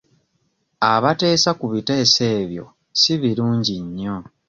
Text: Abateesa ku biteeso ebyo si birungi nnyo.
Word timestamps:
Abateesa 0.93 1.49
ku 1.59 1.65
biteeso 1.73 2.21
ebyo 2.39 2.65
si 2.99 3.13
birungi 3.21 3.75
nnyo. 3.85 4.15